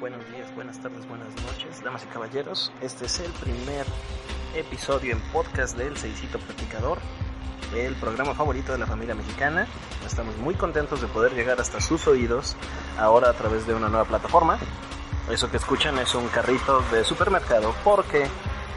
[0.00, 2.72] Buenos días, buenas tardes, buenas noches, damas y caballeros.
[2.80, 3.84] Este es el primer
[4.54, 6.98] episodio en podcast del Seisito Platicador,
[7.74, 9.66] el programa favorito de la familia mexicana.
[10.06, 12.56] Estamos muy contentos de poder llegar hasta sus oídos
[12.98, 14.58] ahora a través de una nueva plataforma.
[15.30, 18.26] Eso que escuchan es un carrito de supermercado porque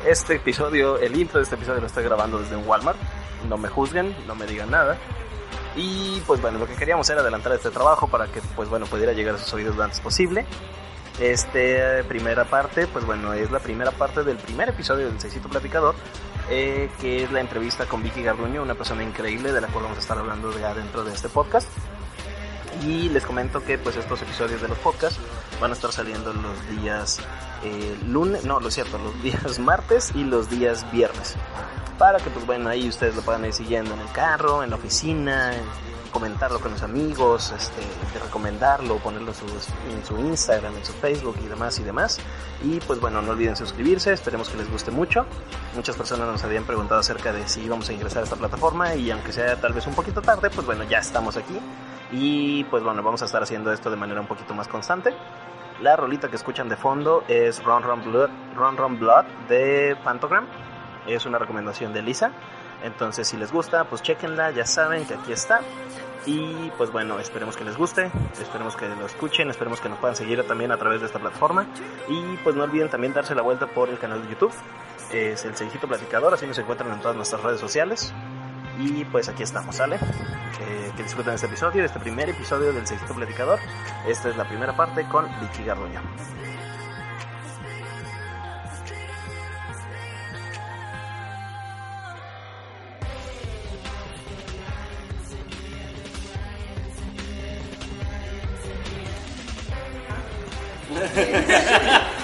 [0.06, 2.98] este episodio, el intro de este episodio lo estoy grabando desde un Walmart.
[3.48, 4.98] No me juzguen, no me digan nada.
[5.76, 9.14] Y pues bueno, lo que queríamos era adelantar este trabajo para que pues bueno pudiera
[9.14, 10.46] llegar a sus oídos lo antes posible.
[11.20, 15.96] Este primera parte, pues bueno, es la primera parte del primer episodio del Seisito Platicador,
[16.50, 19.98] eh, que es la entrevista con Vicky Garduño, una persona increíble de la cual vamos
[19.98, 21.70] a estar hablando de adentro de este podcast.
[22.86, 25.20] Y les comento que pues estos episodios de los podcasts
[25.60, 27.20] van a estar saliendo los días
[27.64, 31.36] eh, lunes, no, lo cierto, los días martes y los días viernes.
[32.00, 34.76] Para que pues bueno, ahí ustedes lo puedan ir siguiendo en el carro, en la
[34.78, 37.82] oficina, en- comentarlo con los amigos, este,
[38.22, 42.18] recomendarlo, ponerlo en su, en su Instagram, en su Facebook y demás y demás.
[42.66, 45.26] Y pues bueno, no olviden suscribirse, esperemos que les guste mucho.
[45.74, 49.10] Muchas personas nos habían preguntado acerca de si íbamos a ingresar a esta plataforma y
[49.10, 51.58] aunque sea tal vez un poquito tarde, pues bueno, ya estamos aquí.
[52.12, 55.14] Y pues bueno, vamos a estar haciendo esto de manera un poquito más constante.
[55.82, 60.46] La rolita que escuchan de fondo es Run Run Blood, Run Run Blood de Phantogram.
[61.08, 62.32] Es una recomendación de Lisa.
[62.84, 65.62] Entonces, si les gusta, pues chequenla, ya saben que aquí está.
[66.26, 70.16] Y pues bueno, esperemos que les guste, esperemos que lo escuchen, esperemos que nos puedan
[70.16, 71.66] seguir también a través de esta plataforma.
[72.08, 74.54] Y pues no olviden también darse la vuelta por el canal de YouTube.
[75.12, 78.14] Es el Seijito Platicador, así nos encuentran en todas nuestras redes sociales.
[78.80, 79.96] Y pues aquí estamos, ¿sale?
[79.96, 83.60] Eh, que disfruten este episodio, este primer episodio del Seijito Platicador.
[84.08, 86.02] Esta es la primera parte con Vicky Garduño.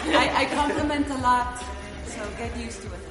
[0.09, 1.59] I, I compliment a lot,
[2.05, 3.01] so get used to it.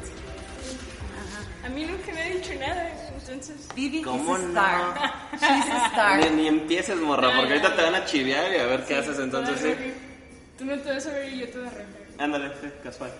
[1.64, 2.90] A mí nunca me ha dicho nada,
[3.28, 3.68] entonces.
[3.74, 4.48] Vivi ¿Cómo is a no?
[4.50, 5.28] star.
[5.32, 6.30] She's a star.
[6.30, 9.18] Ni, ni empieces, morra, porque ahorita te van a chiviar y a ver qué haces
[9.18, 9.92] entonces, sí.
[10.58, 11.86] Tú no te vas a ver y yo te voy a reír.
[12.18, 13.10] Ándale, sí, casual.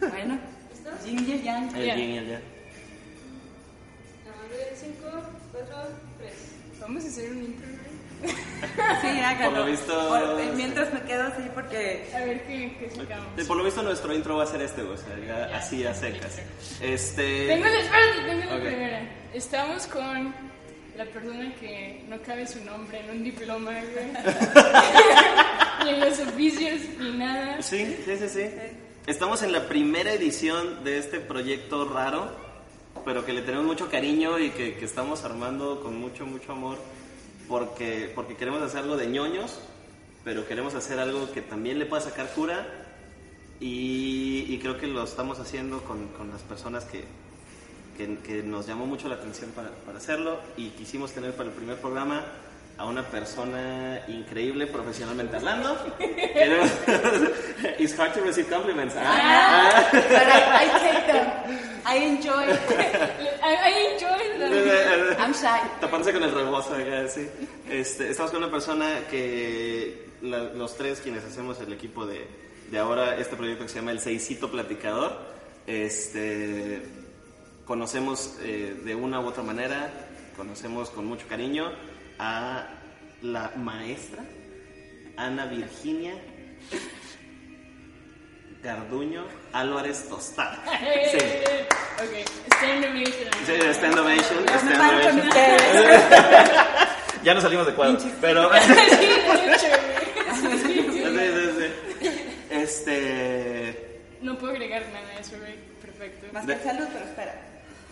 [0.00, 0.38] Bueno,
[1.04, 1.76] yin y el yang.
[1.76, 1.94] El Ya.
[1.96, 2.42] yin y el yang.
[4.74, 4.94] 5,
[5.52, 5.76] 4,
[6.18, 6.32] 3.
[6.80, 7.87] Vamos a hacer un intro, ¿no?
[9.00, 9.50] Sí, hágalo.
[9.50, 12.10] Por lo visto- Por- eh, mientras me quedo así porque...
[12.14, 13.26] A ver qué, qué sacamos.
[13.36, 15.94] Sí, por lo visto nuestro intro va a ser este, o sea, ya así a
[15.94, 16.40] secas.
[16.80, 17.46] Este...
[17.48, 18.62] Tengo la, tengo la Ok.
[18.62, 19.00] primera.
[19.32, 20.34] Estamos con
[20.96, 24.10] la persona que no cabe su nombre en un diploma, güey.
[25.84, 27.62] ni en los oficios, ni nada.
[27.62, 28.44] Sí, sí, sí, sí.
[29.06, 32.30] Estamos en la primera edición de este proyecto raro,
[33.04, 36.78] pero que le tenemos mucho cariño y que, que estamos armando con mucho, mucho amor,
[37.48, 39.58] porque, porque queremos hacer algo de ñoños,
[40.24, 42.66] pero queremos hacer algo que también le pueda sacar cura,
[43.60, 47.04] y, creo que lo estamos haciendo con, con las personas que,
[47.96, 51.54] que, que nos llamó mucho la atención para, para hacerlo, y quisimos tener para el
[51.54, 52.24] primer programa
[52.78, 55.76] a una persona increíble profesionalmente hablando.
[57.78, 58.94] It's hard to receive compliments.
[58.96, 59.88] ¿ah?
[59.92, 61.26] But I, I take them.
[61.84, 62.44] I enjoy.
[63.42, 65.16] I, I enjoy the...
[65.18, 65.60] I'm shy.
[65.80, 66.76] Tapándose con el rebozo
[67.08, 67.28] sí.
[67.68, 72.26] Este, estamos con una persona que la- los tres quienes hacemos el equipo de,
[72.70, 75.18] de ahora este proyecto que se llama El Seisito Platicador,
[75.66, 76.82] este,
[77.66, 79.90] conocemos eh, de una u otra manera,
[80.36, 81.72] conocemos con mucho cariño
[82.18, 82.66] a
[83.22, 84.22] la maestra
[85.16, 86.14] Ana Virginia
[88.62, 90.62] Garduño Álvarez Tostada.
[91.10, 91.18] Sí.
[91.98, 92.12] Ok,
[92.54, 93.28] stand ovation.
[93.46, 95.30] Sí, Stand Ovation, Stand Ovation.
[97.24, 98.48] Ya nos salimos de cuadro, pero...
[102.48, 104.00] Este.
[104.22, 105.32] No puedo agregar nada a eso.
[105.82, 106.26] Perfecto.
[106.32, 107.34] Más que salud, pero espera.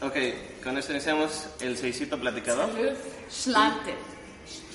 [0.02, 2.70] Ok, con esto iniciamos el seisito platicador.
[2.72, 2.92] Salud.
[3.30, 3.94] Schlante.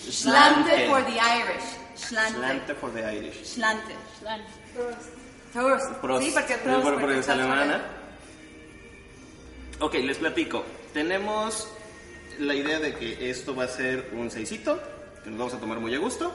[0.10, 1.64] Schlante for the Irish.
[1.96, 2.38] Schlante.
[2.38, 3.46] Slante for the Irish.
[3.56, 3.94] Schlante.
[4.20, 4.42] Slan.
[5.54, 6.02] Prost.
[6.02, 6.24] Prost.
[6.24, 6.82] Sí, porque Prost.
[6.82, 7.82] por- porque porque es alemana.
[9.80, 10.64] Ok, les platico.
[10.94, 11.68] Tenemos
[12.40, 14.82] la idea de que esto va a ser un seisito,
[15.24, 16.34] que nos vamos a tomar muy a gusto.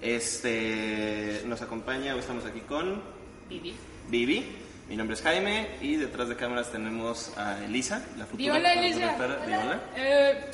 [0.00, 3.02] Este, nos acompaña, hoy estamos aquí con
[3.48, 3.74] Vivi.
[4.08, 4.56] Vivi.
[4.88, 8.72] Mi nombre es Jaime y detrás de cámaras tenemos a Elisa, la futura Di hola,
[8.74, 9.16] Elisa.
[9.18, 9.80] hola.
[9.96, 10.50] Eh,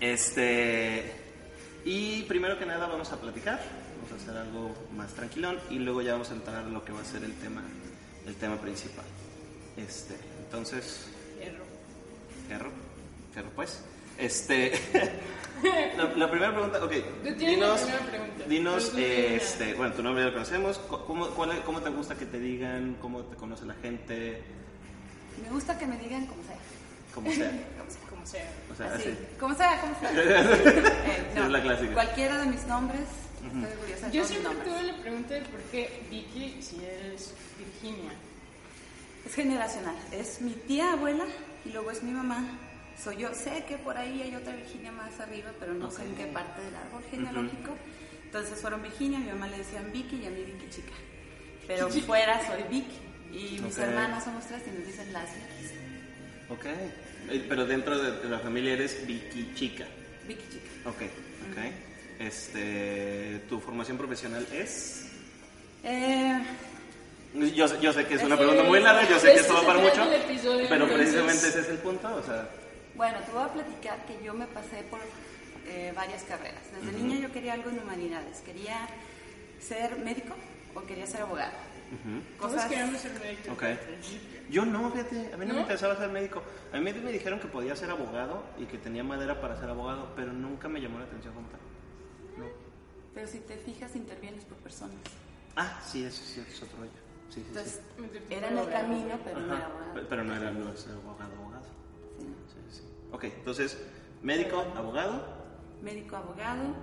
[0.00, 1.12] Este.
[1.88, 3.58] Y primero que nada vamos a platicar,
[3.96, 6.92] vamos a hacer algo más tranquilón y luego ya vamos a entrar a lo que
[6.92, 7.62] va a ser el tema,
[8.26, 9.06] el tema principal.
[9.74, 10.14] Este,
[10.44, 11.06] entonces,
[12.46, 12.70] Ferro,
[13.32, 13.82] Ferro pues.
[14.18, 14.72] Este,
[15.96, 16.92] la, la primera pregunta, ok,
[17.22, 18.44] Tú dinos, la primera pregunta.
[18.46, 22.16] dinos, Tú este, bueno, tu nombre ya lo conocemos, co- ¿cómo, cuál ¿cómo te gusta
[22.16, 22.96] que te digan?
[23.00, 24.42] ¿Cómo te conoce la gente?
[25.42, 26.56] Me gusta que me digan como sea.
[27.18, 27.52] Como sea.
[28.10, 28.50] Como sea.
[28.72, 29.18] O sea, Así, así.
[29.40, 30.10] como sea, como sea.
[30.14, 31.92] Eh, Sí, es la clásica.
[31.94, 33.00] Cualquiera de mis nombres,
[33.44, 38.10] estoy orgullosa de Yo siempre tuve la pregunta de por qué Vicky si eres Virginia.
[39.26, 39.96] Es generacional.
[40.12, 41.24] Es mi tía abuela
[41.64, 42.44] y luego es mi mamá.
[43.02, 43.34] Soy yo.
[43.34, 46.60] Sé que por ahí hay otra Virginia más arriba, pero no sé en qué parte
[46.62, 47.72] del árbol genealógico.
[48.24, 50.92] Entonces fueron Virginia, a mi mamá le decían Vicky y a mí Vicky chica.
[51.66, 52.98] Pero fuera soy Vicky.
[53.30, 53.82] Y mis Ok.
[53.84, 55.72] hermanas somos tres y nos dicen las Vickys.
[56.50, 56.64] Ok,
[57.48, 59.84] pero dentro de la familia eres Vicky Chica.
[60.26, 60.88] Vicky chica.
[60.88, 61.02] Ok,
[61.50, 61.58] ok.
[62.20, 65.06] Este, ¿Tu formación profesional es?
[65.84, 66.38] Eh,
[67.54, 69.54] Yo, sé- yo sé que es una Ese pregunta muy larga, yo sé que esto
[69.54, 70.10] va para trata mucho,
[70.68, 72.48] pero entonces- precisamente ese es el punto, o sea,
[72.96, 74.98] Bueno, te voy a platicar que yo me pasé por
[75.68, 76.62] eh, varias carreras.
[76.80, 78.38] Desde niña yo quería algo en humanidades.
[78.44, 78.88] Quería
[79.60, 80.34] ser médico
[80.74, 81.52] o quería ser abogado.
[82.38, 82.66] Cosas...
[82.66, 83.48] queremos ser médicos.
[83.52, 83.62] Ok.
[83.62, 84.40] al principio.
[84.50, 86.42] yo no, fíjate, a mí no, me interesaba ser médico.
[86.72, 90.12] A mí me dijeron que podía ser abogado y que tenía madera para ser abogado,
[90.16, 91.60] pero nunca me llamó la atención como tal.
[92.38, 92.46] No.
[93.14, 94.96] Pero si te fijas, intervienes por personas.
[95.56, 96.90] Ah, sí, eso sí, es otro rollo.
[97.30, 99.44] Sí, sí, Entonces, Meterte era en el camino, pero sí.
[99.46, 99.94] no era abogado.
[99.94, 101.64] pe- Pero no era no es abogado, abogado.
[102.18, 102.26] Sí.
[102.26, 102.82] Sí, sí.
[103.12, 103.78] Ok, entonces,
[104.22, 105.22] médico, abogado.
[105.82, 106.74] Médico, abogado.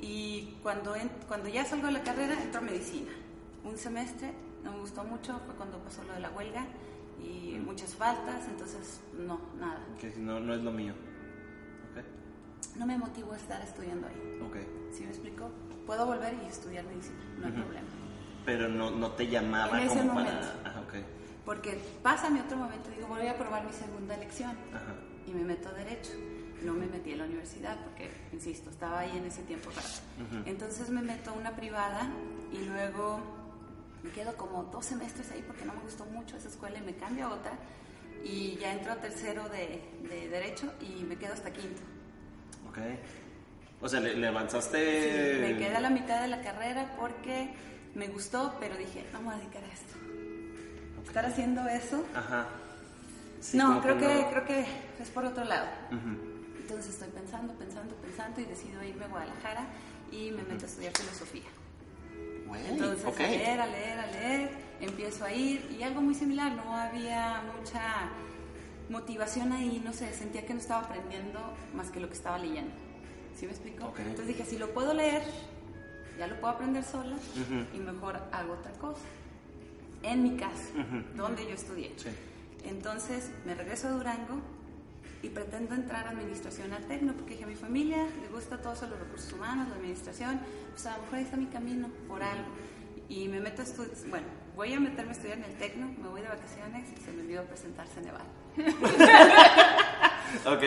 [0.00, 3.12] Y cuando, en- cuando ya salgo de la carrera, entro a medicina.
[3.64, 4.32] Un semestre,
[4.64, 6.66] no me gustó mucho, fue cuando pasó lo de la huelga
[7.22, 9.78] y muchas faltas, entonces no, nada.
[10.00, 10.92] Que si no, no es lo mío.
[11.92, 14.40] Ok, No me motivó estar estudiando ahí.
[14.42, 14.56] ok.
[14.92, 15.50] ¿Sí me explico?
[15.86, 17.86] Puedo volver y estudiar medicina, no hay problema.
[18.44, 20.46] Pero no, no te llamaba En ese como momento.
[20.62, 20.80] para.
[20.80, 20.94] Ok.
[21.44, 24.94] Porque pasa mi otro momento, digo, voy a probar mi segunda elección Ajá.
[25.26, 26.12] y me meto a Derecho.
[26.62, 30.42] No me metí a la universidad porque, insisto, estaba ahí en ese tiempo raro.
[30.46, 32.08] Entonces me meto a una privada
[32.52, 33.20] y luego
[34.04, 36.94] me quedo como dos semestres ahí porque no me gustó mucho esa escuela y me
[36.94, 37.52] cambio a otra.
[38.22, 41.82] Y ya entro a tercero de, de Derecho y me quedo hasta quinto.
[42.68, 42.78] Ok.
[43.80, 45.38] O sea, le, le avanzaste.
[45.40, 47.50] Me quedé a la mitad de la carrera porque
[47.94, 49.94] me gustó, pero dije, voy a dedicar a esto.
[51.06, 52.48] Estar haciendo eso Ajá.
[53.40, 54.30] Sí, no, creo que, no.
[54.30, 54.66] creo que
[55.00, 55.68] es por otro lado.
[56.60, 59.66] Entonces estoy pensando, pensando, pensando y decido irme a Guadalajara
[60.10, 61.44] y me meto a estudiar filosofía.
[62.60, 63.20] Güey, Entonces ok.
[63.20, 67.42] a leer, a leer, a leer, empiezo a ir y algo muy similar, no había
[67.56, 68.08] mucha
[68.88, 71.40] motivación ahí, no sé, sentía que no estaba aprendiendo
[71.74, 72.72] más que lo que estaba leyendo.
[73.36, 73.86] ¿Sí me explico?
[73.86, 73.98] Ok.
[74.00, 75.22] Entonces dije, si lo puedo leer,
[76.18, 77.76] ya lo puedo aprender sola Ujú.
[77.76, 79.00] y mejor hago otra cosa.
[80.02, 81.16] En mi casa, Ujú.
[81.16, 81.92] donde yo estudié.
[81.96, 82.10] Sí.
[82.64, 84.40] Entonces me regreso a Durango
[85.24, 88.74] y pretendo entrar a administración al Tecno porque dije a mi familia le gusta todo
[88.74, 90.38] eso, los recursos humanos, la administración,
[90.70, 92.44] pues a lo mejor ahí está mi camino por algo.
[93.08, 96.08] Y me meto a estudiar, bueno, voy a meterme a estudiar en el Tecno, me
[96.08, 98.26] voy de vacaciones y se me olvidó presentarse en Neval.
[100.46, 100.56] Ok.
[100.56, 100.64] ok.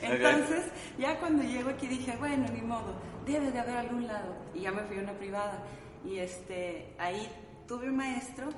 [0.00, 0.64] Entonces,
[0.98, 2.94] ya cuando llego aquí dije, bueno, ni modo,
[3.26, 4.34] debe de haber algún lado.
[4.54, 5.62] Y ya me fui a una privada.
[6.02, 7.28] Y este, ahí
[7.68, 8.48] tuve un maestro,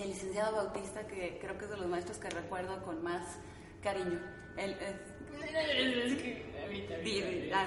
[0.00, 3.38] el licenciado Bautista, que creo que es de los maestros que recuerdo con más
[3.82, 4.18] cariño.
[4.56, 4.96] Él, eh,
[6.06, 7.66] Es que ahorita, di- ahorita, di- ahorita.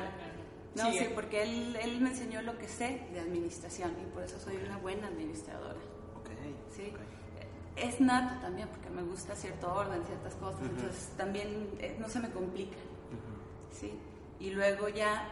[0.75, 1.05] no, Sigue.
[1.05, 4.57] sí, porque él, él me enseñó lo que sé de administración y por eso soy
[4.57, 5.75] una buena administradora.
[6.19, 6.29] Ok.
[6.75, 6.91] ¿sí?
[6.93, 6.99] ok.
[7.77, 12.19] Es nato también porque me gusta cierto orden, ciertas cosas, entonces también eh, no se
[12.19, 12.77] me complica.
[13.71, 13.91] ¿sí?
[14.39, 15.27] Y luego ya,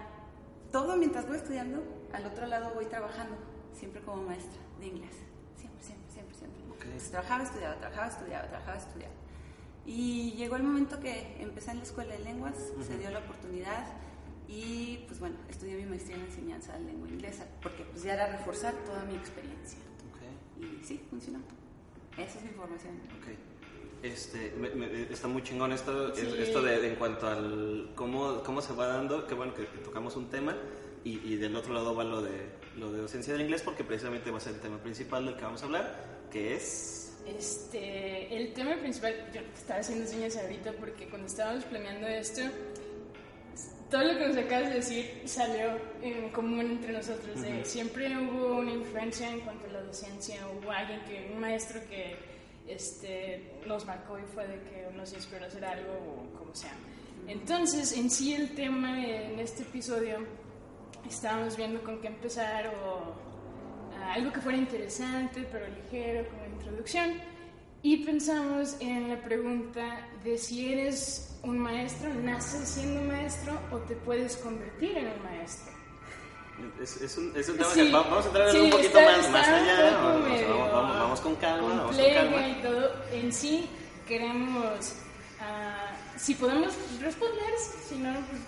[0.72, 3.36] todo mientras voy estudiando, al otro lado voy trabajando,
[3.74, 5.16] siempre como maestra de inglés.
[5.58, 6.60] Siempre, siempre, siempre, siempre.
[6.72, 6.84] Ok.
[6.84, 9.14] Entonces, trabajaba, estudiaba, trabajaba, estudiaba, trabajaba, estudiaba.
[9.86, 12.56] Y llegó el momento que empecé en la escuela de lenguas,
[12.88, 13.86] se dio la oportunidad
[14.48, 18.28] y pues bueno, estudié mi maestría en enseñanza de lengua inglesa, porque pues ya era
[18.38, 19.78] reforzar toda mi experiencia.
[20.12, 20.64] Ok.
[20.64, 21.40] Y sí, funcionó.
[22.18, 22.94] Esa es mi formación.
[23.20, 23.36] Ok.
[24.04, 26.28] Este, me- me- está muy chingón esto, Sí.
[26.38, 30.16] esto de, de en cuanto al cómo, cómo se va dando, que bueno que tocamos
[30.16, 30.56] un tema
[31.04, 34.30] y, y del otro lado va lo de, lo de docencia del inglés porque precisamente
[34.32, 37.03] va a ser el tema principal del que vamos a hablar, que es...
[37.26, 42.42] Este, el tema principal, yo estaba haciendo señas ahorita porque cuando estábamos planeando esto,
[43.90, 47.42] todo lo que nos acabas de decir salió en común entre nosotros.
[47.42, 51.80] de siempre hubo una influencia en cuanto a la docencia, hubo alguien que, un maestro
[51.88, 52.16] que
[52.68, 56.74] este, nos marcó y fue de que nos inspiró a hacer algo o como sea.
[57.28, 60.26] Entonces, en sí el tema en este episodio
[61.08, 63.14] estábamos viendo con qué empezar o
[63.96, 67.22] ah, algo que fuera interesante pero ligero como introducción
[67.82, 73.96] Y pensamos en la pregunta de si eres un maestro, naces siendo maestro o te
[73.96, 75.74] puedes convertir en un maestro.
[76.82, 78.70] Es, es un, es un tema Sí, que va- vamos a entrar en sí, un
[78.70, 79.98] poquito está- más, está más allá.
[79.98, 82.48] Vamos, vamos- vamos- vamos con calma, vamos con calma.
[82.48, 82.92] y todo.
[83.12, 83.68] En sí,
[84.08, 84.94] queremos,
[85.42, 87.54] ah, si podemos responder,
[87.90, 88.42] si no, pues,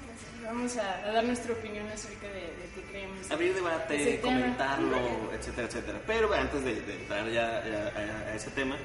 [0.46, 3.32] vamos a, a dar nuestra opinión acerca de, de qué creemos.
[3.32, 4.40] abrir debate, Ese tema.
[4.40, 4.98] comentarlo,
[5.34, 6.02] etcétera, etcétera.
[6.06, 8.75] Pero antes de, de entrar ya, ya a, a ese tema,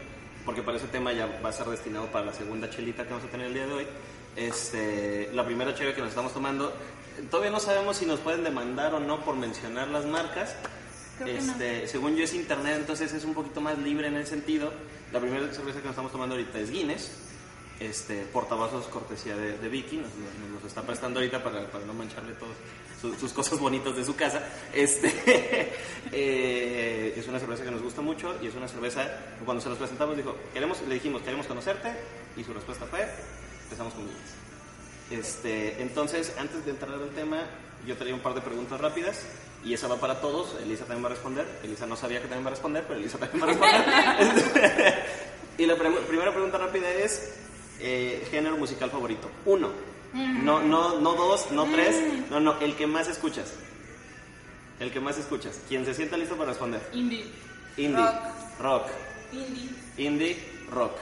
[0.44, 3.24] porque para ese tema ya va a ser destinado para la segunda chelita que vamos
[3.24, 3.86] a tener el día de hoy,
[4.36, 6.72] este, la primera chela que nos estamos tomando,
[7.30, 10.54] todavía no sabemos si nos pueden demandar o no por mencionar las marcas.
[11.18, 11.52] Que no.
[11.52, 14.72] Este, Según yo es internet, entonces es un poquito más libre en ese sentido.
[15.12, 17.10] La primera cerveza que nos estamos tomando ahorita es Guinness.
[17.80, 20.10] Este, portavasos cortesía de, de Vicky, nos,
[20.52, 22.54] nos- está prestando ahorita para, para no mancharle todas
[23.00, 24.42] sus, sus cosas bonitas de su casa.
[24.74, 25.08] Este,
[26.12, 29.08] eh, es una cerveza que nos gusta mucho y es una cerveza,
[29.44, 31.88] cuando se los presentamos, dijo, queremos, le dijimos, queremos conocerte,
[32.36, 33.08] y su respuesta fue,
[33.64, 34.34] empezamos con Guinness.
[35.10, 37.38] Este, entonces, antes de entrar al tema,
[37.86, 39.22] yo traía un par de preguntas rápidas
[39.64, 40.54] y esa va para todos.
[40.62, 41.46] Elisa también va a responder.
[41.64, 45.04] Elisa no sabía que también va a responder, pero Elisa también va a responder.
[45.58, 47.32] y la pre- primera pregunta rápida es
[47.80, 49.30] eh, género musical favorito.
[49.44, 49.70] Uno.
[50.12, 52.02] No, no, no dos, no tres.
[52.30, 53.52] No, no, el que más escuchas.
[54.80, 55.60] El que más escuchas.
[55.68, 56.80] Quien se sienta listo para responder.
[56.92, 57.26] Indie.
[57.76, 57.96] Indie.
[57.96, 58.14] Rock.
[58.60, 58.86] Rock.
[59.32, 59.70] Indie.
[59.98, 60.36] Indie.
[60.70, 60.96] Rock.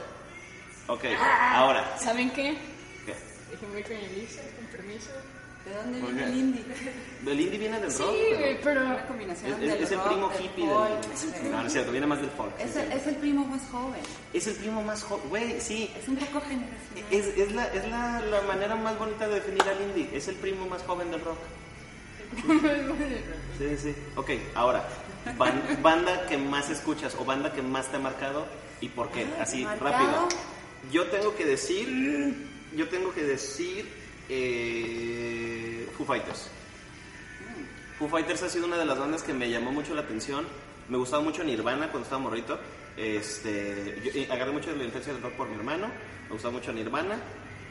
[0.88, 1.04] Ok.
[1.52, 1.96] Ahora.
[1.98, 2.56] ¿Saben qué?
[3.06, 3.14] ¿Qué?
[3.50, 5.10] Déjenme con Elisa, con permiso.
[5.68, 6.64] ¿De dónde viene el indie?
[7.26, 8.14] El indie viene del Sí, rock.
[8.28, 8.80] pero- güey, pero...
[8.86, 11.32] Una combinación Es, del es- es el rock, primo del hippie folk, del...
[11.42, 12.52] de- No, no es cierto, viene más del folk.
[12.56, 12.78] sí, Es sí.
[12.80, 14.00] el, es el primo más joven.
[14.32, 15.28] Es el primo más joven.
[15.28, 15.90] Güey, sí.
[16.00, 17.04] Es un poco generacional.
[17.10, 20.08] Es, es, la, es la, la manera más bonita de definir al indie.
[20.16, 21.38] Es el primo más joven del rock.
[23.58, 23.94] Sí, sí.
[24.16, 24.86] Ok, ahora,
[25.36, 28.46] ban- banda que más escuchas o banda que más te ha marcado
[28.80, 29.26] y por qué.
[29.38, 30.28] Ah, Así, rápido.
[30.92, 32.46] Yo tengo que decir,
[32.76, 33.88] yo tengo que decir
[34.28, 36.48] eh, Foo Fighters.
[37.98, 40.46] Foo Fighters ha sido una de las bandas que me llamó mucho la atención.
[40.88, 42.58] Me gustaba mucho Nirvana cuando estaba morrito.
[42.96, 45.88] Este, yo eh, agarré mucho de la influencia del rock por mi hermano.
[46.26, 47.14] Me gustaba mucho Nirvana.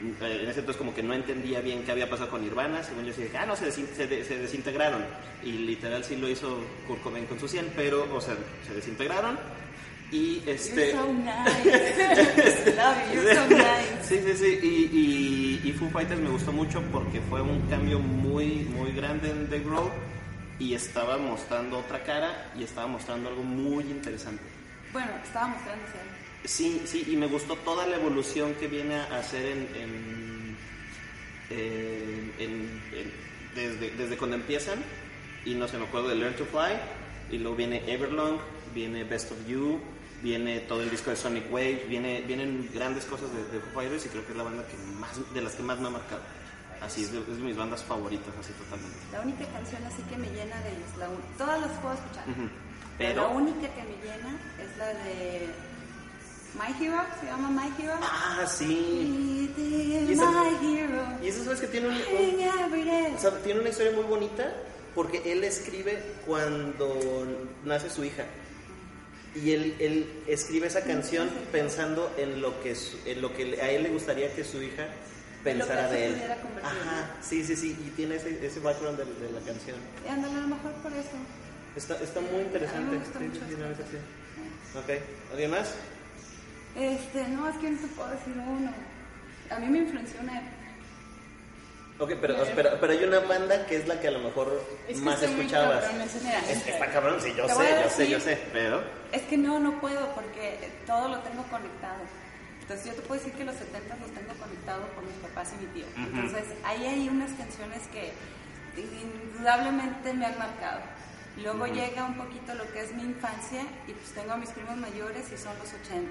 [0.00, 2.82] Eh, en ese entonces como que no entendía bien qué había pasado con Nirvana.
[2.82, 5.04] Según yo decía, ah, no, se, desin- se, de- se desintegraron.
[5.42, 8.36] Y literal sí lo hizo Kurt Cobain con su 100, pero, o sea,
[8.66, 9.38] se desintegraron.
[10.10, 10.92] Y este...
[10.92, 12.66] You're so nice.
[12.76, 14.02] Love you, you're so nice.
[14.08, 14.58] Sí, sí, sí.
[14.62, 14.98] Y,
[15.64, 19.48] y, y Foo Fighters me gustó mucho porque fue un cambio muy, muy grande en
[19.48, 19.90] The Grow
[20.58, 24.42] y estaba mostrando otra cara y estaba mostrando algo muy interesante.
[24.92, 25.92] Bueno, estaba mostrándose.
[26.44, 30.56] Sí, sí, y me gustó toda la evolución que viene a hacer en, en-
[31.50, 33.12] en- en- en-
[33.54, 34.78] desde, desde cuando empiezan.
[35.44, 36.78] Y no sé, me acuerdo de Learn to Fly.
[37.30, 38.38] Y luego viene Everlong,
[38.74, 39.80] viene Best of You,
[40.22, 44.06] viene todo el disco de Sonic Wave, viene, vienen grandes cosas de, de Foo Fighters
[44.06, 46.20] y creo que es la banda que más, de las que más me ha marcado.
[46.80, 48.96] Así es de, es de mis bandas favoritas, así totalmente.
[49.12, 52.24] La única canción así que me llena de ellos, la todas las puedo escuchar.
[52.28, 52.48] Ujú.
[52.98, 55.48] Pero Pero- la única que me llena es la de
[56.54, 57.94] My Hero, se llama My Hero.
[58.00, 59.52] Ah, sí.
[59.56, 61.02] Y esa- my hero.
[61.22, 63.14] Y eso sabes que tiene un, un-.
[63.16, 64.52] O sea, tiene una historia muy bonita
[64.94, 67.26] porque él escribe cuando
[67.64, 68.24] nace su hija.
[69.42, 73.70] Y él, él escribe esa canción pensando en lo que, su- en lo que a
[73.70, 74.86] él le gustaría que su hija
[75.44, 76.16] pensara de él.
[76.62, 77.76] Ajá, sí, sí, sí.
[77.86, 79.76] Y tiene ese, ese background de, de la canción.
[80.04, 81.10] Y ándale, a lo mejor por eso.
[81.76, 82.78] Está, está muy interesante.
[82.88, 83.56] A mí me Sí, sí, sí,
[84.74, 84.80] no.
[84.80, 85.00] Ok,
[85.32, 85.74] ¿alguien más?
[86.76, 88.72] Este, no, es que no te puedo decir uno.
[89.50, 90.42] A mí me influenció una.
[92.00, 94.98] Ok, pero, pero, pero hay una banda que es la que a lo mejor Es
[94.98, 95.84] que más escuchabas.
[95.84, 96.00] cabrón.
[96.02, 98.82] Es está cabrón, sí, yo Te sé, yo sé, yo sé, pero...
[99.10, 101.98] Es que no, no puedo porque todo lo tengo conectado.
[102.60, 105.64] Entonces yo te puedo decir que los 70 los tengo conectados por mis papás y
[105.64, 105.86] mi tío.
[105.96, 108.12] Entonces ahí hay unas canciones que
[108.76, 110.80] indudablemente me han marcado.
[111.36, 114.76] Luego llega un poquito lo que es mi infancia y pues tengo a mis primos
[114.76, 116.10] mayores y son los 80.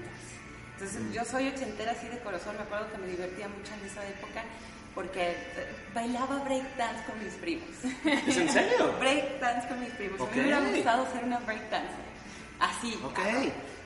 [0.74, 4.06] Entonces yo soy ochentera así de corazón, me acuerdo que me divertía mucho en esa
[4.06, 4.42] época
[4.98, 5.36] porque eh,
[5.94, 7.70] bailaba breakdance con mis primos.
[8.26, 8.92] ¿Es en serio?
[8.98, 10.20] breakdance con mis primos.
[10.20, 12.02] A mí me hubiera gustado ser una breakdancer.
[12.58, 12.98] Así.
[13.04, 13.20] Ok.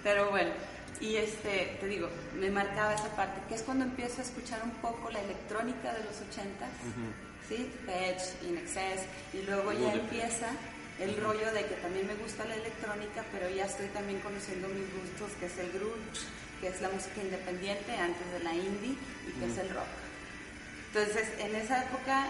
[0.03, 0.53] Pero bueno,
[1.01, 4.71] y este, te digo, me marcaba esa parte, que es cuando empiezo a escuchar un
[4.81, 6.67] poco la electrónica de los 80
[7.47, 7.71] ¿sí?
[7.85, 9.05] Fetch, In Excess,
[9.35, 10.49] y luego ya empieza
[10.99, 14.89] el rollo de que también me gusta la electrónica, pero ya estoy también conociendo mis
[14.95, 16.25] gustos, que es el grunge,
[16.63, 18.97] que es la música independiente antes de la indie,
[19.29, 20.12] y que es el rock.
[20.95, 22.27] Entonces, en esa época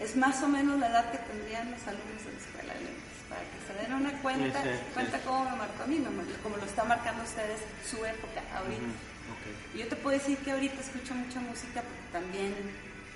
[0.00, 3.16] es más o menos la edad que tendrían los alumnos de la escuela de lenguas.
[3.28, 4.94] para que se den una cuenta, Sí, sí, sí.
[4.94, 6.04] cuenta cómo me marcó a mí,
[6.42, 8.92] como lo está marcando ustedes su época ahorita.
[9.74, 12.54] Y yo te puedo decir que ahorita escucho mucha música porque también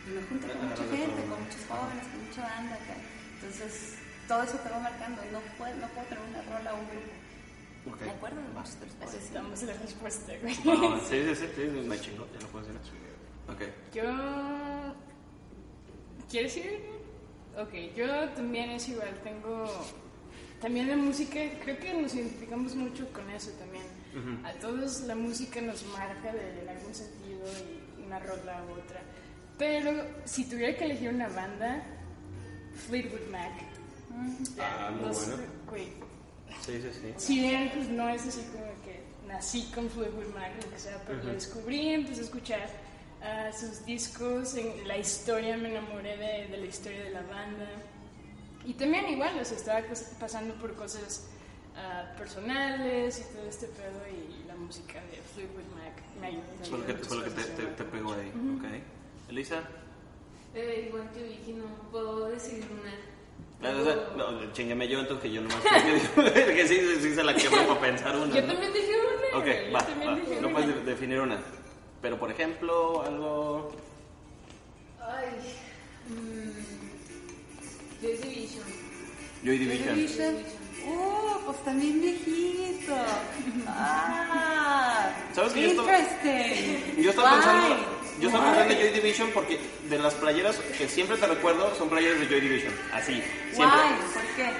[0.09, 2.97] me junto con mucha de gente, con muchos jóvenes, con mucha banda acá.
[3.41, 3.97] Entonces,
[4.29, 5.23] todo eso te va marcando.
[5.33, 7.13] No puedo, no puedo tener una rola o un grupo.
[7.93, 8.01] Ok.
[8.03, 9.15] Me acuerdo de muchos de los países.
[9.17, 10.55] Necesitamos la respuesta, güey.
[10.69, 12.81] Ah, sí, sí, sí, sí, me chingó, ya lo puedo decir.
[13.49, 13.63] Ok.
[13.95, 14.03] Yo.
[16.31, 16.81] ¿Quieres ir?
[17.59, 19.15] Ok, yo también es igual.
[19.23, 19.67] Tengo.
[20.61, 23.83] También la música, creo que nos identificamos mucho con eso también.
[24.45, 27.41] A todos la música nos marca de, en algún sentido,
[27.99, 29.01] y una rola u otra.
[29.59, 29.91] Pero
[30.25, 31.83] si tuviera que elegir una banda,
[32.87, 33.53] Fleetwood Mac.
[34.61, 35.47] Ah, muy No sé, bueno.
[35.69, 35.87] güey,
[36.61, 37.15] Sí, sí, sí.
[37.17, 41.03] si bien pues no es así como que nací con Fleetwood Mac, lo que sea,
[41.07, 42.69] pero lo descubrí, empecé a escuchar
[43.23, 47.69] ah, sus discos, en la historia me enamoré de, de la historia de la banda.
[48.65, 49.81] Y también igual, o sea, estaba
[50.21, 51.27] pasando por cosas
[51.77, 56.43] ah, personales y todo este pedo y la música de Fleetwood Mac me ayudó.
[56.69, 59.31] Fue lo que, fue lo que te, te, te pegó ahí, ok.
[59.31, 59.63] Elisa.
[60.55, 62.93] Eh, igual que Vicky, no puedo decidir una.
[63.65, 63.73] Ah,
[64.17, 66.23] no, chingueme yo entonces que yo nomás que,
[66.55, 68.35] que sí, sí se la quebro para pensar una.
[68.35, 68.49] Yo ¿no?
[68.53, 69.39] también dije una.
[69.39, 70.17] Ok, yo va, también va.
[70.17, 70.57] dije No una.
[70.59, 71.39] puedes de- definir una.
[72.03, 73.71] Pero por ejemplo, algo.
[75.01, 75.27] Ay.
[76.09, 78.65] mm, Joy Division.
[79.45, 79.95] Joy Division.
[79.95, 80.35] Division.
[80.85, 82.93] Uh, pues también viejito.
[83.69, 87.03] Ah, ¿Sabes estaba- interesting.
[87.03, 87.77] Yo estaba pensando,
[88.21, 91.89] yo estaba pensando en Joy Division porque de las playeras que siempre te recuerdo son
[91.89, 92.75] playeras de Joy Division.
[92.93, 93.79] Así, siempre.
[93.79, 93.95] Why?
[94.13, 94.51] ¿Por qué?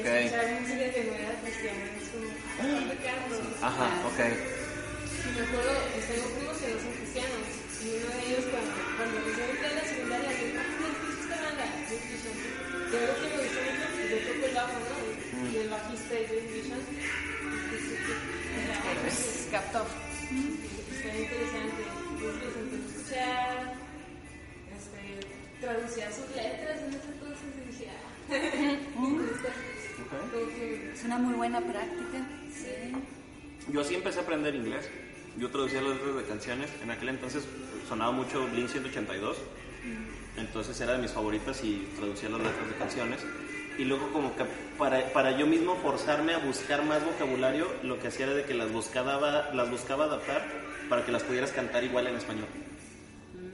[0.00, 0.06] Ok.
[0.06, 2.28] escuchar música que no era cristiana es como,
[2.60, 3.34] "Ah, pecando".
[3.60, 4.20] Ajá, ok.
[4.20, 7.44] Y me acuerdo, pues tengo primos que no son cristianos.
[7.80, 11.16] Y uno de ellos, cuando, cuando recién entré a la secundaria, le dijo, ¿no escuchas
[11.20, 11.64] esta banda?
[11.88, 12.36] Joy Division.
[12.40, 14.96] Y algo que me gustó mucho, pues yo toco el bajo, ¿no?
[15.48, 16.80] Y el bajista de Joy Division.
[19.00, 19.80] Pues, captó.
[19.84, 21.80] Está interesante.
[21.80, 22.32] A
[22.80, 23.74] escuchar.
[24.76, 25.00] Este,
[25.60, 28.00] traducía sus letras en ese entonces y dije, ah,
[30.04, 30.30] Ok.
[30.30, 32.18] como que Es una muy buena práctica.
[32.52, 32.92] Sí.
[33.72, 34.88] Yo así empecé a aprender inglés.
[35.38, 36.70] Yo traducía las letras de canciones.
[36.82, 37.44] En aquel entonces
[37.88, 39.36] sonaba mucho Blink 182.
[40.36, 43.20] Entonces era de mis favoritas y traducía las letras de canciones.
[43.78, 44.44] Y luego como que
[44.78, 48.54] para, para yo mismo forzarme a buscar más vocabulario, lo que hacía era de que
[48.54, 50.46] las buscaba, las buscaba adaptar
[50.88, 52.46] para que las pudieras cantar igual en español.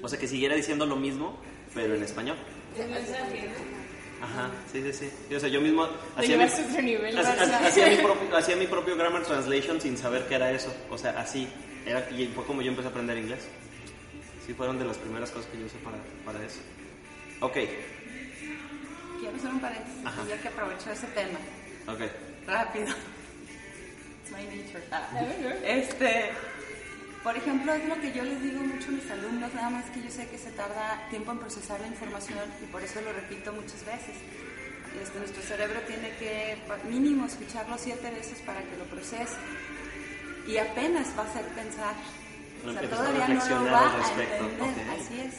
[0.02, 1.38] O sea, que siguiera diciendo lo mismo,
[1.74, 2.36] pero en español.
[2.76, 3.75] ¿no?
[4.22, 4.92] Ajá, sí, sí,
[5.28, 5.34] sí.
[5.34, 9.96] O sea, yo mismo hacía mi, hacía- mi propio, hacía mi propio grammar translation sin
[9.98, 10.74] saber qué era eso.
[10.90, 11.48] O sea, así.
[11.84, 13.46] Era, y fue como yo empecé a aprender inglés.
[14.46, 16.60] Sí, fueron de las primeras cosas que yo usé para, para eso.
[17.40, 17.52] Ok,
[19.20, 20.22] Quiero hacer un paréntesis Ajá.
[20.28, 21.38] ya que aprovecho ese tema.
[21.88, 22.00] ok.
[22.46, 22.86] Rápido.
[22.86, 24.82] It's my nature.
[24.90, 25.08] Ah.
[25.64, 26.30] Este,
[27.26, 30.00] por ejemplo, es lo que yo les digo mucho a mis alumnos, nada más que
[30.00, 33.52] yo sé que se tarda tiempo en procesar la información y por eso lo repito
[33.52, 34.14] muchas veces.
[35.02, 36.56] Este, nuestro cerebro tiene que
[36.88, 39.34] mínimo escucharlo siete veces para que lo procese
[40.46, 41.96] y apenas va a hacer pensar.
[42.64, 44.88] O sea, todavía no lo va a entender.
[44.90, 45.34] Así es.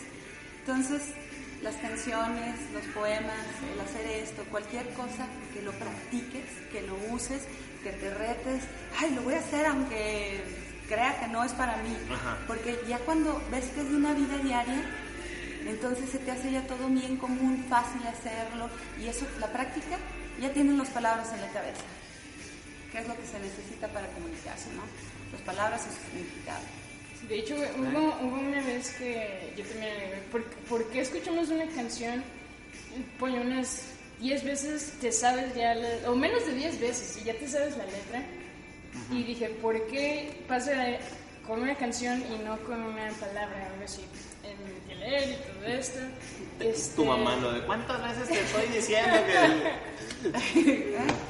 [0.59, 1.13] Entonces,
[1.61, 7.43] las canciones, los poemas, el hacer esto, cualquier cosa que lo practiques, que lo uses,
[7.81, 8.63] que te retes,
[8.99, 11.95] ay, lo voy a hacer aunque crea que no es para mí.
[12.11, 12.37] Ajá.
[12.47, 14.81] Porque ya cuando ves que es de una vida diaria,
[15.67, 18.69] entonces se te hace ya todo bien común, fácil hacerlo,
[19.01, 19.97] y eso, la práctica,
[20.41, 21.81] ya tienen las palabras en la cabeza.
[22.91, 24.83] ¿Qué es lo que se necesita para comunicarse, no?
[25.33, 26.61] Las palabras y su significado.
[27.27, 29.93] De hecho, hubo, hubo una vez que yo también,
[30.31, 32.23] ¿por, por qué escuchamos una canción?
[33.19, 33.81] Ponle unas
[34.21, 37.75] 10 veces, te sabes ya, la- o menos de 10 veces, y ya te sabes
[37.75, 38.23] la letra.
[39.11, 40.71] Y dije, ¿por qué pasa
[41.45, 43.69] con una canción y no con una palabra?
[43.71, 44.05] Algo así.
[44.43, 44.57] En
[44.87, 45.99] que leer y todo esto.
[46.59, 50.97] Este, Tu mamá lo de cuántas veces te estoy diciendo que.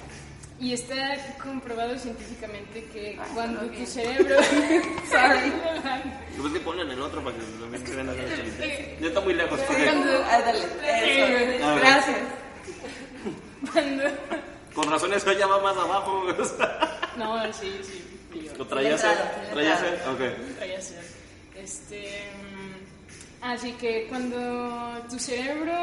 [0.59, 0.95] Y está
[1.43, 3.85] comprobado científicamente que Ah, cuando tu bien.
[3.85, 4.37] cerebro.
[5.11, 5.53] Sorry.
[6.31, 8.15] Después que ponen el otro para que también se vean las.
[8.99, 9.59] Ya está muy lejos.
[9.59, 10.59] cuando, Ah, dale.
[11.79, 12.17] Gracias.
[13.71, 14.03] cuando
[14.73, 16.23] Con razón eso ya va más abajo.
[17.17, 18.03] No, sí, sí.
[18.57, 18.67] ¿Lo eh?
[18.69, 19.03] ¿Traías?
[19.03, 19.07] eh?
[19.55, 20.13] letrado.
[20.13, 20.55] Ok.
[20.57, 21.03] traía ser.
[21.55, 22.21] Este.
[22.33, 25.75] mm, Así que cuando tu cerebro.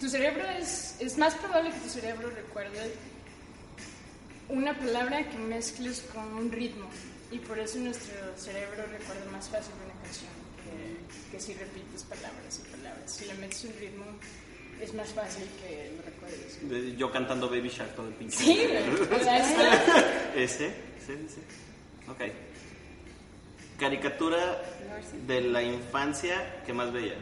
[0.00, 0.96] Tu cerebro es.
[1.00, 2.94] Es más probable que tu cerebro recuerde
[4.48, 6.88] una palabra que mezcles con un ritmo.
[7.32, 10.30] y por eso nuestro cerebro recuerda más fácil una canción
[10.62, 13.10] que, que si repites palabras y palabras.
[13.10, 14.04] Si le metes un ritmo,
[14.80, 16.68] es más fácil que lo recuerdes.
[16.68, 18.36] De- Yo cantando Baby Shark todo el pinche.
[18.36, 18.66] Sí.
[19.14, 20.74] O sea, es- Ese,
[21.06, 21.12] sí.
[22.08, 22.20] Ok.
[23.78, 24.62] Caricatura
[25.26, 27.14] de la infancia que más veía.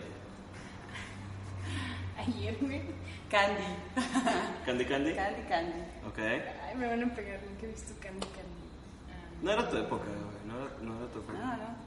[2.19, 2.83] ayer, güey.
[3.31, 3.62] Candy.
[4.64, 5.14] Candy Candy.
[5.14, 5.81] Candy, Candy.
[6.07, 6.19] Ok.
[6.19, 8.64] Ay, me van a pegar, nunca he visto Candy Candy.
[9.11, 10.47] Ah, No era tu época, güey.
[10.47, 11.38] No era, no era tu época.
[11.38, 11.85] No, no.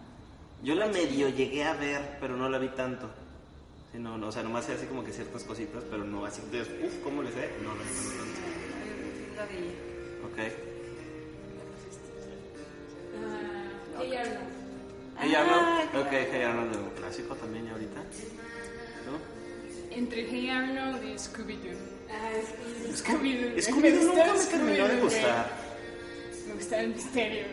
[0.64, 3.10] Yo la medio llegué a ver, pero no la vi tanto.
[3.98, 6.40] Sí, no, no, o sea, nomás sé así como que ciertas cositas, pero no así
[6.52, 7.50] de, uff, ¿cómo le sé?
[7.64, 8.24] No, no, no, no.
[10.28, 10.38] Ok.
[13.16, 14.00] Ah, no.
[15.20, 15.90] Hey Ah, Arnold.
[15.90, 16.06] claro.
[16.06, 18.00] Ok, Hey Arnold de un clásico también ya ahorita.
[19.08, 19.96] ¿No?
[19.98, 21.78] Entre Hey Arnold y Scooby-Doo.
[22.12, 22.30] Ah,
[22.94, 23.60] Scooby-Doo.
[23.60, 25.50] Scooby-Doo nunca me terminó de gustar.
[26.48, 27.46] Me gustaba el misterio.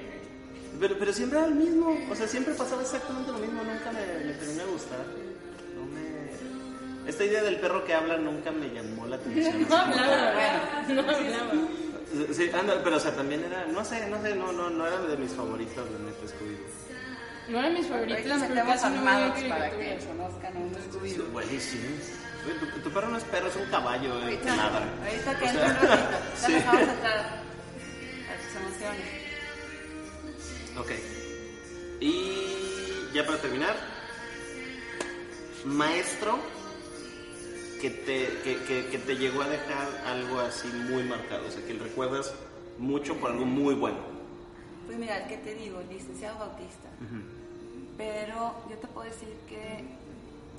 [0.78, 4.26] Pero, pero siempre era el mismo, o sea, siempre pasaba exactamente lo mismo, nunca me,
[4.26, 5.06] me terminó de gustar.
[7.06, 9.66] Esta idea del perro que habla nunca me llamó la atención.
[9.68, 10.94] No hablaba, güey.
[10.96, 11.52] No hablaba.
[12.32, 15.00] Sí, anda, pero o sea, también era, no sé, no sé, no, no, no era
[15.00, 16.68] de mis favoritos de neta Scooby-Doo.
[17.48, 21.30] No eran mis favoritos, pero metemos a Max para que conozcan un Sí, Scooby-Doo.
[21.32, 21.82] buenísimo.
[22.60, 24.84] Tu, tu perro no es perro, es un caballo, eh, Ahorita, ladra.
[25.04, 26.52] ahorita que entra un ratito, ya sí.
[26.52, 27.18] nos vamos a
[28.30, 29.06] a tus emociones.
[30.78, 30.90] Ok.
[32.00, 33.74] Y ya para terminar,
[35.64, 36.38] maestro
[37.84, 41.62] que te, que, que- que te llegó a dejar algo así muy marcado, o sea,
[41.66, 42.32] que recuerdas
[42.78, 43.98] mucho por algo muy bueno.
[44.86, 45.82] Pues mira, ¿qué te digo?
[45.90, 46.88] Licenciado Bautista.
[47.98, 49.84] Pero yo te puedo decir que...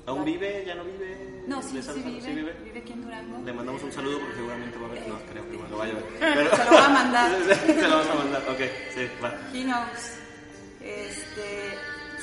[0.06, 0.62] ¿Aún vive?
[0.64, 1.42] ¿Ya no vive?
[1.48, 2.78] No, sí, ¿De sí Santa- vive, vive.
[2.78, 3.44] aquí en Durango.
[3.44, 5.08] Le mandamos un saludo porque seguramente va a ver.
[5.08, 6.50] No, creo que lo vaya a ver.
[6.56, 7.30] Se lo va a mandar.
[7.66, 8.60] Se lo vas a mandar, ok,
[8.94, 9.34] sí, va.
[9.52, 10.12] He knows.
[10.80, 11.74] Este,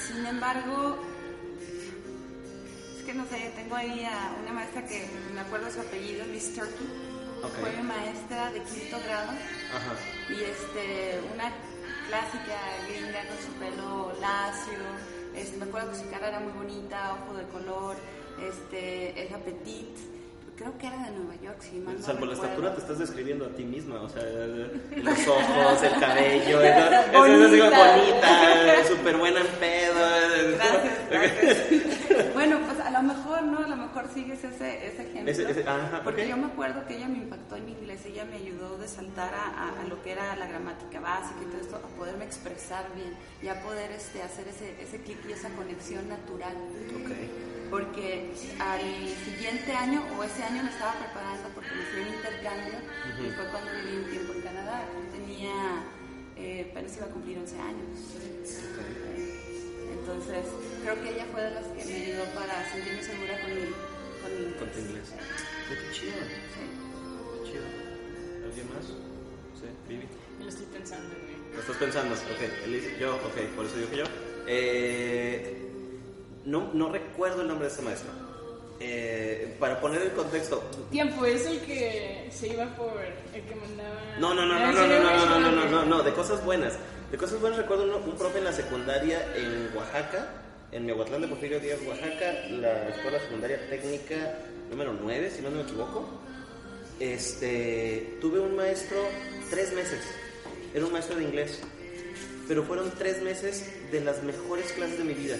[0.07, 0.97] sin embargo,
[3.13, 6.87] que no sé, tengo ahí a una maestra que me acuerdo su apellido, Miss Turkey.
[7.59, 9.93] Fue mi maestra de quinto grado Ajá.
[10.29, 11.51] y este, una
[12.07, 14.79] clásica gringa con su pelo lacio.
[15.35, 17.95] Este, me acuerdo que su cara era muy bonita, ojo de color,
[18.49, 19.89] este, era petit.
[20.55, 22.43] Creo que era de Nueva York, si mal no Salvo la recuerdo.
[22.43, 27.71] estatura, te estás describiendo a ti misma, o sea, los ojos, el cabello, eso, es
[27.71, 28.87] Bonita.
[28.87, 29.82] súper buena en.
[32.33, 33.59] bueno, pues a lo mejor, ¿no?
[33.59, 35.31] A lo mejor sigues ese, ese ejemplo.
[35.31, 38.25] Ese- ese- ajá, porque yo me acuerdo que ella me impactó en mi inglés, ella
[38.25, 41.61] me ayudó de saltar a, a- a lo que era la gramática básica y todo
[41.61, 45.49] esto, a poderme expresar bien y a poder este, hacer ese, ese clic y esa
[45.49, 46.55] conexión natural.
[47.03, 47.11] Ok.
[47.69, 48.81] Porque al
[49.25, 52.73] siguiente año, o ese año me estaba preparando porque me fui a un intercambio
[53.19, 54.85] y fue cuando viví un tiempo en Canadá.
[54.93, 55.53] Yo tenía,
[56.35, 57.97] eh, apenas iba a cumplir 11 años.
[60.03, 60.43] Entonces,
[60.83, 63.61] creo que ella fue de las que me ayudó para sentirme segura con mi,
[64.21, 65.07] con mi Con tu inglés.
[65.69, 66.63] Qué chido, Sí.
[67.39, 67.63] qué chido.
[68.45, 68.85] ¿Alguien más?
[69.55, 70.07] Sí, Vivi.
[70.39, 71.55] Me lo estoy pensando, güey.
[71.55, 72.15] ¿Lo estás pensando?
[72.15, 74.03] Ok, Elise, yo, ok, por eso digo que yo.
[74.45, 75.57] Eh,
[76.45, 78.11] no, no recuerdo el nombre de este maestro.
[78.81, 80.61] Eh, para poner el contexto,
[80.91, 82.99] Tiempo, es el que se iba por
[83.33, 84.17] el que mandaba.
[84.19, 86.11] No, no, no, Ah, no, ¿en no, no, no, no, no, no, no, no, de
[86.11, 86.73] cosas buenas.
[87.13, 90.29] De cosas buenas recuerdo un profe en la secundaria en Oaxaca,
[90.71, 94.15] en Miahuatlán de Porfirio Díaz, Oaxaca, la escuela secundaria técnica
[94.71, 96.09] número 9, si no me equivoco.
[96.99, 98.97] Este, tuve un maestro
[99.51, 99.99] tres meses,
[100.73, 101.61] era un maestro de inglés,
[102.47, 105.35] pero fueron tres meses de las mejores clases de mi vida.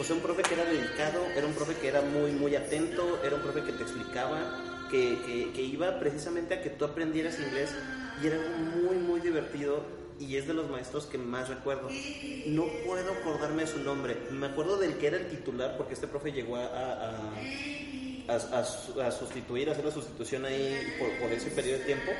[0.00, 3.20] O sea, un profe que era dedicado, era un profe que era muy, muy atento,
[3.22, 7.38] era un profe que te explicaba, que, que, que iba precisamente a que tú aprendieras
[7.38, 7.68] inglés
[8.22, 11.88] y era muy, muy divertido y es de los maestros que más recuerdo.
[12.46, 16.06] No puedo acordarme de su nombre, me acuerdo del que era el titular porque este
[16.06, 17.10] profe llegó a, a,
[18.28, 21.78] a, a- a su- a sustituir, a hacer la sustitución ahí por, por ese periodo
[21.80, 22.12] de tiempo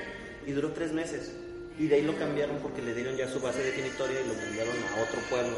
[0.47, 1.31] y duró tres meses.
[1.79, 4.75] Y de ahí lo cambiaron porque le dieron ya su base definitoria y lo mandaron
[4.97, 5.57] a otro pueblo.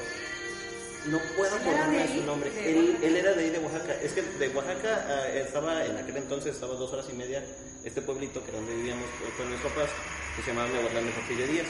[1.07, 2.51] No puedo ¿Él era acordarme de su nombre.
[2.51, 3.95] ¿De Él, era de ahí de Oaxaca.
[4.03, 7.43] Es que de Oaxaca ah, estaba, en aquel entonces estaba dos horas y media,
[7.85, 9.89] este pueblito que era donde vivíamos con mis papás,
[10.37, 11.67] que se llamaba Miahuatlán de Porfirio Díaz.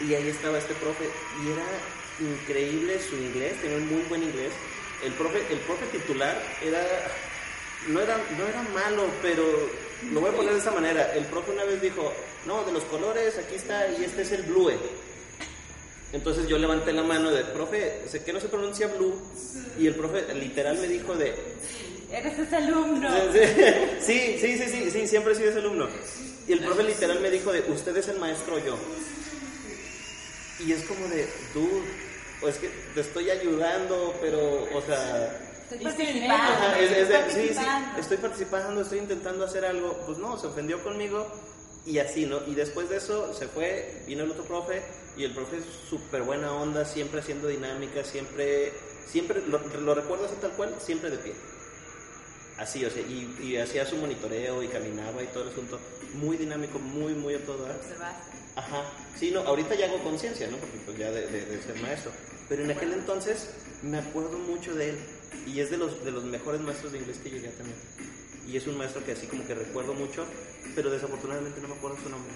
[0.00, 1.04] Y ahí estaba este profe
[1.44, 4.52] y era increíble su inglés, tenía un muy buen inglés.
[5.04, 6.82] El profe, el profe titular era
[7.88, 9.44] no era, no era malo, pero
[10.12, 11.14] lo voy a poner de esa manera.
[11.14, 12.12] El profe una vez dijo,
[12.46, 14.70] no, de los colores, aquí está, y este es el blue.
[16.12, 19.20] Entonces yo levanté la mano de, profe, sé que no se pronuncia blue,
[19.78, 21.34] y el profe literal me dijo de,
[22.12, 23.08] Eres ese alumno.
[24.00, 25.88] sí, sí, sí, sí, sí, siempre he sido ese alumno.
[26.46, 28.76] Y el profe literal me dijo de, usted es el maestro yo.
[30.64, 31.82] Y es como de, dude,
[32.42, 35.38] o es que te estoy ayudando, pero, o sea...
[35.62, 36.34] Estoy Diste participando.
[36.52, 38.00] Ajá, es- es estoy de- sí, sí, participando.
[38.00, 40.02] estoy participando, estoy intentando hacer algo.
[40.06, 41.26] Pues no, se ofendió conmigo
[41.86, 42.40] y así, ¿no?
[42.46, 44.82] Y después de eso se fue, vino el otro profe
[45.16, 48.72] y el profe es súper buena onda, siempre haciendo dinámica, siempre,
[49.10, 51.32] siempre, lo, lo recuerdo así tal cual, siempre de pie.
[52.58, 55.80] Así, o sea, y, y hacía su monitoreo y caminaba y todo el asunto.
[56.14, 57.64] Muy dinámico, muy, muy a todo.
[57.64, 58.32] Observaste.
[58.54, 58.84] Ajá,
[59.18, 60.58] sí, no, ahorita ya hago conciencia, ¿no?
[60.58, 62.12] Porque pues ya de, de- de ser maestro.
[62.48, 63.48] Pero en aquel entonces
[63.82, 64.98] me acuerdo mucho de él.
[65.46, 67.74] Y es de los, de los mejores maestros de inglés que llegué a tener.
[68.46, 70.26] Y es un maestro que así como que recuerdo mucho,
[70.74, 72.32] pero desafortunadamente no me acuerdo su nombre.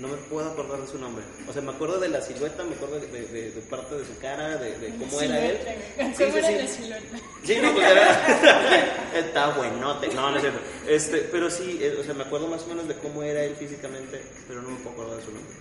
[0.00, 1.22] No me puedo acordar de su nombre.
[1.46, 4.04] O sea, me acuerdo de la silueta, me acuerdo de, de- de- de parte de
[4.06, 5.58] su cara, de, cómo era él.
[5.96, 6.54] ¿Cómo Sí, sí, era sí.
[6.54, 7.18] la silueta?
[7.44, 8.96] Sí, no, pues era.
[9.14, 10.08] Está buenote.
[10.14, 10.60] No, no es cierto.
[10.88, 13.54] Este, pero sí, eh, o sea, me acuerdo más o menos de cómo era él
[13.56, 15.52] físicamente, pero no me puedo acordar de su nombre.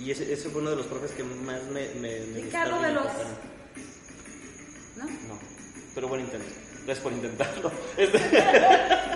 [0.00, 1.88] Y ese, ese fue uno de los profes que más me.
[2.00, 3.04] me, me Ricardo Veloz.
[4.96, 5.04] ¿No?
[5.04, 5.38] No,
[5.94, 6.46] pero buen intento.
[6.84, 7.70] Gracias por intentarlo.
[7.96, 8.18] Este,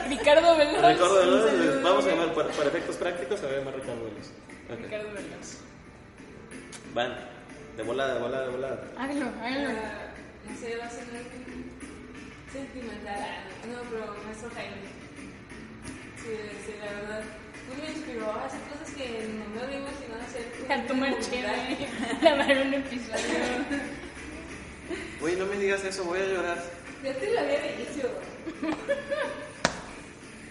[0.08, 0.76] Ricardo Veloz.
[0.76, 4.26] Ricardo Veloz, vamos a llamar para, para efectos prácticos, a llamar Ricardo Veloz.
[4.72, 4.80] Ok.
[4.84, 5.58] Ricardo Veloz.
[6.94, 7.16] Van,
[7.76, 8.84] de volada, de volada, de volada.
[8.98, 9.68] Hágalo, hágalo.
[9.70, 10.12] Ah,
[10.48, 11.04] No sé, va a ser
[12.52, 13.18] sentimental.
[13.70, 14.76] No, pero maestro Jaime.
[16.16, 17.22] Sí, sí, la verdad.
[17.66, 20.46] Pues me inspiró a hacer cosas que no me había imaginado hacer.
[20.70, 21.88] A tomar chévere,
[22.20, 23.38] grabar un episodio.
[25.20, 26.58] Güey, no me digas eso, voy a llorar.
[27.02, 28.10] Ya te lo había dicho.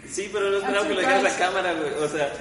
[0.09, 1.91] Sí, pero no esperaba que lo dijeras la cámara, güey.
[1.93, 2.31] O sea,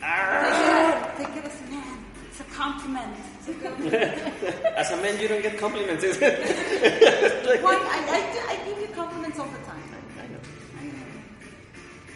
[1.18, 1.98] Take it as a man.
[2.30, 3.12] It's a compliment.
[4.80, 6.04] as a man, you don't get compliments.
[6.04, 7.76] Why?
[7.76, 9.84] I, I, I give you compliments all the time.
[10.16, 10.40] I know.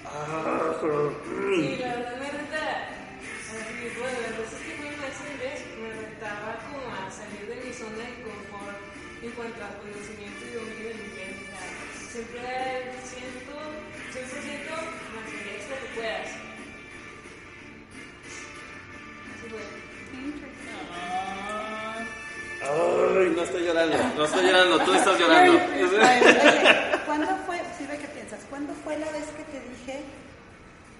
[0.06, 1.12] Ah, mm.
[1.60, 2.64] Sí, la verdad me reta.
[3.52, 7.44] así, Bueno, la verdad es que mi maestro de inglés me retaba como a salir
[7.52, 8.80] de mi zona de confort
[9.20, 11.36] en cuanto a conocimiento y dominio del inglés.
[11.36, 11.68] O sea,
[12.08, 12.48] siempre
[13.04, 13.52] siento,
[14.16, 14.72] 100%
[15.12, 16.45] más el extra que puedas.
[22.62, 25.52] Ay, no estoy llorando, no estoy llorando, tú estás llorando.
[25.52, 30.04] Oye, ¿cuándo fue, si ve qué piensas, cuándo fue la vez que te dije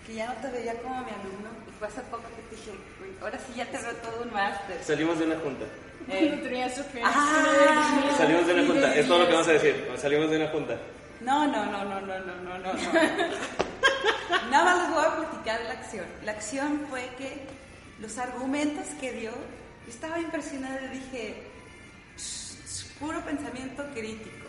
[0.06, 1.50] que ya no te veía como mi alumno?
[1.68, 2.70] Y fue hace poco que te dije,
[3.02, 4.78] "Uy, ahora sí ya te veo todo un máster.
[4.85, 5.64] Salimos de una junta.
[6.06, 7.00] Fe.
[7.02, 8.14] Ah.
[8.16, 9.88] Salimos de una junta, es todo lo que vamos a decir.
[9.96, 10.76] Salimos de una junta.
[11.20, 12.72] No, no, no, no, no, no, no, no.
[12.72, 12.80] no.
[14.50, 16.04] Nada más les voy a platicar la acción.
[16.24, 17.44] La acción fue que
[18.00, 21.42] los argumentos que dio, yo estaba impresionada y dije,
[22.16, 24.46] "Shh, puro pensamiento crítico.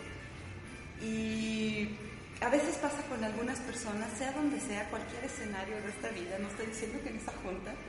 [1.02, 1.88] Y
[2.40, 6.48] a veces pasa con algunas personas, sea donde sea, cualquier escenario de esta vida, no
[6.48, 7.74] estoy diciendo que en esa junta,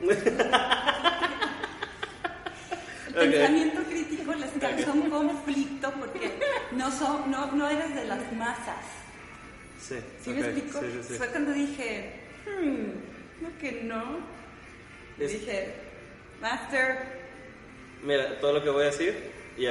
[3.08, 6.38] el pensamiento crítico les causa un conflicto porque
[6.72, 8.84] no, son, no, no eres de las masas.
[9.80, 10.80] Sí, ¿Sí ok, me explico?
[10.80, 11.14] Sí, sí, sí.
[11.14, 14.39] Fue cuando dije, hmm, no que no.
[15.20, 15.74] Es- dije,
[16.40, 17.20] Master,
[18.02, 19.14] Mira, todo lo que voy a decir,
[19.58, 19.66] y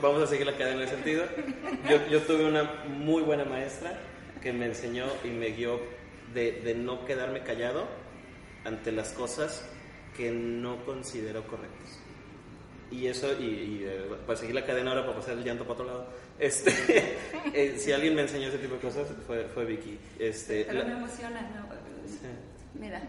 [0.00, 1.24] vamos a seguir la cadena de sentido.
[1.90, 3.98] Yo, yo tuve una muy buena maestra
[4.40, 5.80] que me enseñó y me guió
[6.32, 7.88] de, de no quedarme callado
[8.64, 9.68] ante las cosas
[10.16, 11.98] que no considero correctas.
[12.92, 15.72] Y eso, y, y, eh, para seguir la cadena ahora, para pasar el llanto para
[15.74, 16.06] otro lado,
[16.38, 16.70] este,
[17.54, 19.98] eh, si alguien me enseñó ese tipo de cosas, fue, fue Vicky.
[20.20, 21.40] Este, pero la- me emociona.
[21.40, 21.66] ¿no?
[22.06, 22.18] sí.
[22.78, 23.02] Mira,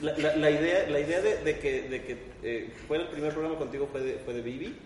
[0.00, 3.32] La, la- la idea, la idea de, de que, de que eh, fuera el primer
[3.32, 4.76] programa contigo fue de, fue de Vivi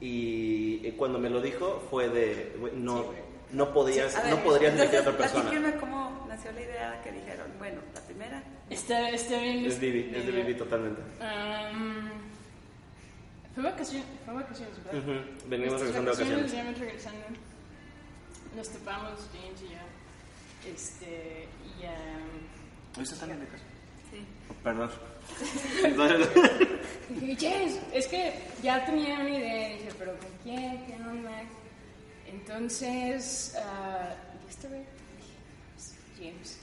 [0.00, 3.12] y eh, cuando me lo dijo fue de no
[3.52, 7.00] no podías a ver, no podrías entonces, elegir a otra persona cómo nació la idea
[7.04, 7.46] que dijeron.
[7.58, 8.42] Bueno, la primera.
[8.70, 9.64] Está, está bien.
[9.66, 12.08] es Vivi es de Vivi totalmente Um,
[13.54, 15.00] fue vacaciones, fue vacaciones, ¿verdad?
[15.00, 15.12] Ujú,
[15.48, 17.26] venimos Nuestras regresando de vacaciones Veníamos regresando.
[18.56, 20.72] Nos topamos, James y yo.
[20.74, 21.46] Este,
[21.78, 21.94] y ya.
[22.98, 23.64] ¿Hoy se están en casa?
[24.16, 24.56] Sí.
[24.62, 24.90] perdón
[27.08, 29.70] Dije, James, es que ya tenía una idea.
[29.70, 30.84] Y dije, ¿pero con quién?
[30.86, 31.42] ¿Qué onda?
[32.26, 36.58] Entonces, ¿y pues, James.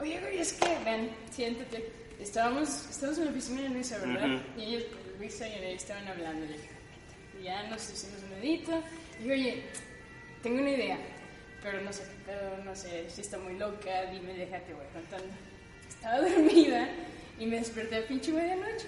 [0.00, 1.92] Oye, güey, es que, ven, siéntate.
[2.20, 4.40] Estábamos, estábamos en la oficina de Luisa, ¿verdad?
[4.56, 6.46] Y ellos, pues, Luisa y Ana estaban hablando.
[7.38, 8.82] Y ya nos hicimos un dedito.
[9.18, 9.62] Y dije, oye,
[10.42, 10.98] tengo una idea,
[11.62, 15.34] pero no sé qué pedo, no sé si está muy loca, dime, déjate, voy contando.
[15.98, 16.88] Estaba dormida
[17.38, 18.86] y me desperté a pinche medianoche.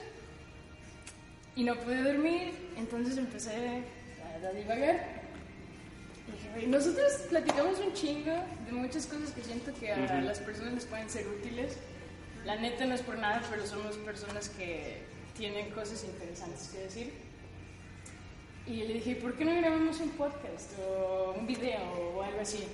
[1.57, 5.21] Y no pude dormir, entonces empecé a, a divagar.
[6.29, 8.33] Y dije, "Güey, nosotros platicamos un chingo
[8.67, 11.77] de muchas cosas que siento que a las personas les pueden ser útiles.
[12.47, 15.03] La neta no es por nada, pero somos personas que
[15.37, 17.13] tiene cosas interesantes que decir.
[18.67, 21.81] Y le dije, ¿por qué no grabamos un podcast o un video
[22.15, 22.65] o algo así?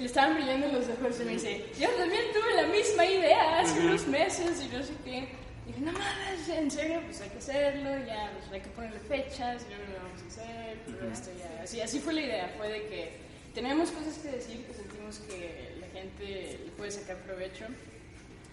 [0.00, 3.60] Y le estaban brillando los ojos y me dice, yo también tuve la misma idea
[3.60, 5.28] hace unos meses y no sé qué.
[5.66, 8.98] Y dije, no mames, en serio, pues hay que hacerlo, ya, pues hay que ponerle
[9.00, 11.62] fechas, ya lo vamos a hacer, pero esto ya.
[11.62, 13.12] Así, así fue la idea, fue de que
[13.52, 17.66] tenemos cosas que decir, que sentimos que la gente le puede sacar provecho.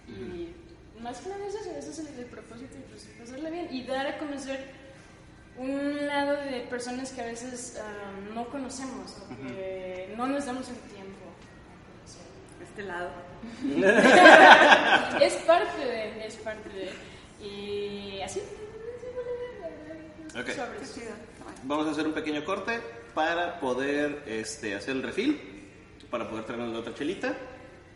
[0.06, 0.50] Y
[1.00, 4.18] más que nada eso, ese es el, el propósito, pues pasarla bien y dar a
[4.18, 4.66] conocer
[5.56, 10.68] un lado de personas que a veces um, no conocemos, o que no nos damos
[10.68, 10.97] el tiempo.
[12.78, 13.10] Este lado.
[15.20, 17.44] es parte de, es parte de.
[17.44, 18.40] Y así.
[20.28, 20.34] Ok.
[20.34, 20.94] sobre Qué eso.
[20.94, 21.10] chido.
[21.64, 22.78] Vamos a hacer un pequeño corte
[23.14, 25.40] para poder este, hacer el refil,
[26.08, 27.34] para poder traernos la otra chelita.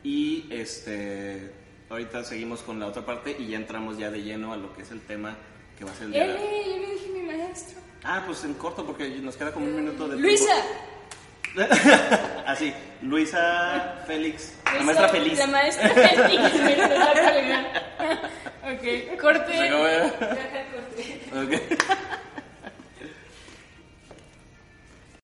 [0.02, 1.52] Y este,
[1.88, 4.82] ahorita seguimos con la otra parte y ya entramos ya de lleno a lo que
[4.82, 5.36] es el tema
[5.78, 6.64] que va a ser el día ¡Eh!
[6.66, 7.78] Yo le dije a mi maestro.
[8.02, 10.54] Ah, pues en corto porque nos queda como un minuto de Luisa.
[12.46, 15.38] Así, Luisa Félix, la maestra feliz.
[15.38, 16.54] La maestra feliz.
[16.62, 17.82] me empezó a colgar.
[18.62, 19.52] ok, corte.
[19.56, 19.84] Se acabó,
[20.18, 21.20] corté.
[21.32, 21.52] Ok.